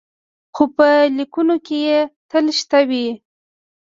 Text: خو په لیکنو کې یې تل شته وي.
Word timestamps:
خو 0.55 0.63
په 0.75 0.87
لیکنو 1.17 1.55
کې 1.65 1.77
یې 1.87 1.99
تل 2.29 2.45
شته 2.59 2.79
وي. 2.89 3.07